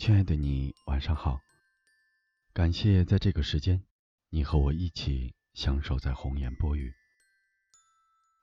[0.00, 1.42] 亲爱的你，晚上好。
[2.54, 3.82] 感谢在这个时间，
[4.30, 6.90] 你和我一起相守在红颜薄雨。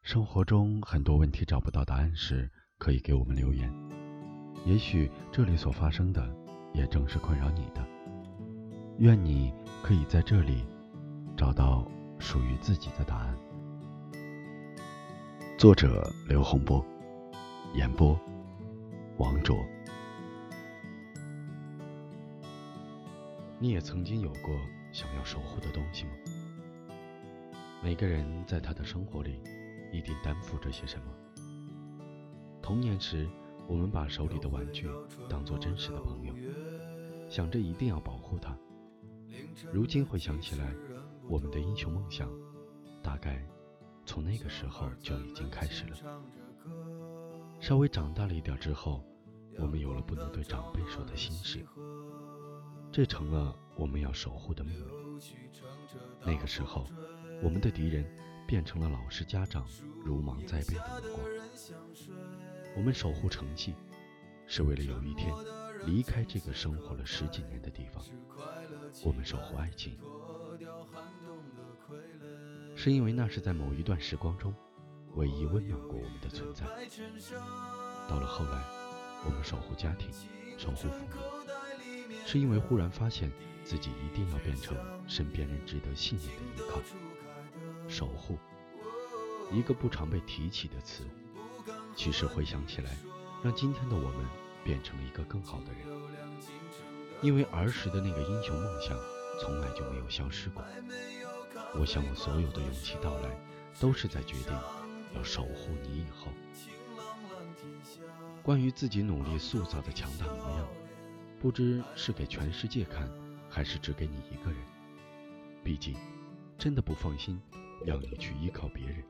[0.04, 2.48] 生活中很多问题找不到答案时，
[2.78, 3.74] 可以给我们留言。
[4.66, 6.32] 也许这里所发生的，
[6.76, 7.84] 也正是困扰你的。
[9.00, 9.52] 愿你
[9.82, 10.64] 可以在这里
[11.36, 11.90] 找到
[12.20, 13.36] 属于自己的答案。
[15.58, 16.86] 作者：刘洪波，
[17.74, 18.16] 演播：
[19.18, 19.58] 王卓。
[23.60, 24.56] 你也曾经有过
[24.92, 26.12] 想要守护的东西吗？
[27.84, 29.42] 每个人在他的生活里，
[29.92, 31.06] 一定担负着些什么。
[32.62, 33.28] 童年时，
[33.68, 34.88] 我们把手里的玩具
[35.28, 36.36] 当做真实的朋友，
[37.28, 38.56] 想着一定要保护它。
[39.74, 40.72] 如今回想起来，
[41.28, 42.30] 我们的英雄梦想，
[43.02, 43.44] 大概
[44.06, 45.98] 从那个时候就已经开始了。
[47.60, 49.04] 稍微长大了一点之后，
[49.58, 51.66] 我们有了不能对长辈说的心事。
[52.92, 55.22] 这成了我们要守护的秘密。
[56.26, 56.88] 那个时候，
[57.44, 58.06] 我们的敌人
[58.48, 59.66] 变成了老师、家长
[60.04, 61.26] 如芒在背的目光。
[62.76, 63.74] 我们守护成绩，
[64.46, 65.34] 是为了有一天
[65.86, 68.04] 离开这个生活了十几年的地方。
[69.04, 69.98] 我们守护爱情，
[72.76, 74.54] 是因为那是在某一段时光中
[75.16, 76.66] 唯一温暖过我们的存在。
[78.08, 78.64] 到了后来，
[79.26, 80.12] 我们守护家庭，
[80.58, 81.57] 守护父母。
[82.26, 83.32] 是因为忽然发现
[83.64, 84.78] 自己一定要变成
[85.08, 86.82] 身边人值得信任的依靠，
[87.88, 88.38] 守护，
[89.52, 91.04] 一个不常被提起的词，
[91.96, 92.96] 其实回想起来，
[93.44, 94.26] 让今天的我们
[94.64, 95.88] 变成了一个更好的人。
[97.22, 98.98] 因为儿时的那个英雄梦想
[99.42, 100.64] 从来就没有消失过。
[101.80, 103.30] 我想我所有的勇气到来，
[103.80, 104.54] 都是在决定
[105.16, 106.32] 要守护你以后。
[108.44, 110.68] 关于自己努力塑造的强大模样。
[111.40, 113.08] 不知是给全世界看，
[113.48, 114.60] 还是只给你一个人。
[115.64, 115.96] 毕竟，
[116.58, 117.40] 真的不放心
[117.86, 119.04] 让你去依靠别人。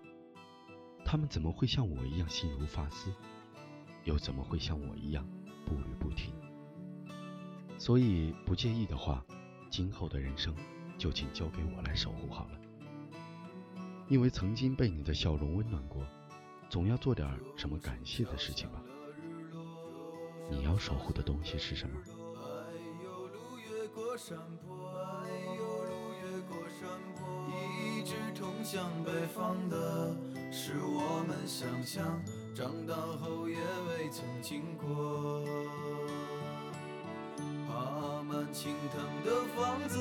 [1.05, 3.11] 他们怎么会像我一样心如发丝？
[4.03, 5.25] 又怎么会像我一样
[5.65, 6.33] 步履不停？
[7.77, 9.25] 所以，不介意的话，
[9.69, 10.53] 今后的人生
[10.97, 12.59] 就请交给我来守护好了。
[14.09, 16.05] 因为曾经被你的笑容温暖过，
[16.69, 18.83] 总要做点什么感谢的事情吧。
[20.49, 21.99] 你要守护的东西是什么？
[23.97, 24.91] 过山坡，
[25.25, 30.15] 哎呦，路越过山坡，一直通向北方的，
[30.51, 32.21] 是我们想象，
[32.53, 35.43] 长大后也未曾经过。
[37.67, 39.97] 爬满青藤的房子，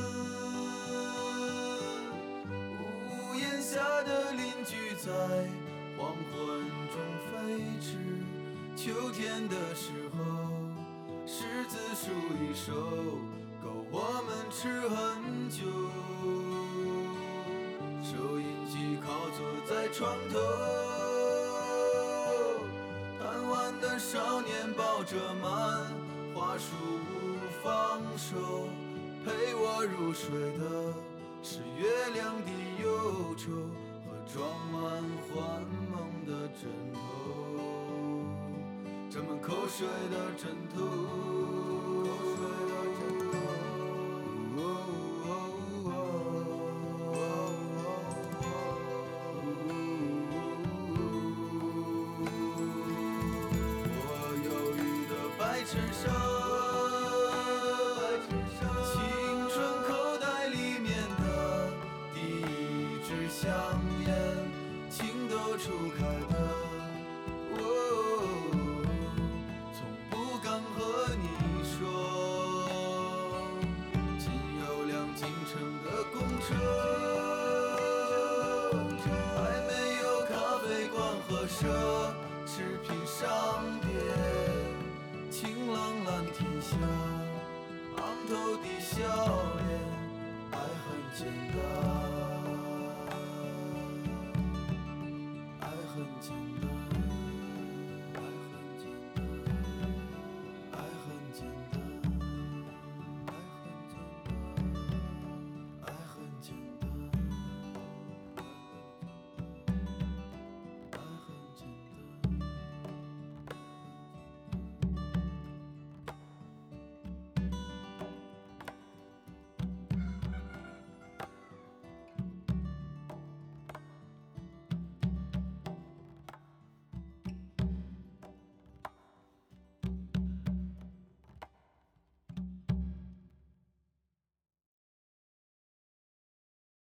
[2.51, 5.09] 屋檐下的邻居在
[5.97, 6.37] 黄昏
[6.93, 7.01] 中
[7.33, 7.97] 飞驰。
[8.77, 10.19] 秋天的时候，
[11.27, 12.11] 柿子树
[12.45, 12.75] 已熟。
[14.57, 14.97] 够我们吃很
[15.51, 15.61] 久。
[18.03, 19.07] 收音机靠
[19.37, 20.35] 坐在床头，
[23.19, 25.45] 贪玩的少年抱着漫
[26.35, 26.73] 画书
[27.07, 27.13] 不
[27.63, 28.69] 放手。
[29.25, 30.95] 陪我入睡的
[31.43, 32.51] 是月亮的
[32.83, 33.51] 忧愁
[34.05, 34.37] 和装
[34.71, 34.81] 满
[35.27, 35.35] 幻
[35.91, 36.99] 梦的枕头，
[39.11, 41.36] 沾满口水的枕头。
[55.69, 56.09] 衬衫，
[58.85, 58.95] 青
[59.51, 59.89] 春口
[60.21, 60.89] 袋里面
[61.19, 61.25] 的
[62.15, 63.51] 第一支香
[64.07, 64.09] 烟，
[64.89, 65.65] 情窦初
[65.99, 65.99] 开
[66.31, 66.35] 的，
[69.75, 69.79] 从
[70.09, 70.79] 不敢和
[71.17, 71.27] 你
[71.65, 71.75] 说。
[74.21, 74.25] 仅
[74.61, 75.53] 有辆进城
[75.83, 76.15] 的公
[76.47, 76.55] 车，
[79.35, 80.31] 还没有咖
[80.63, 80.95] 啡馆
[81.29, 81.59] 和奢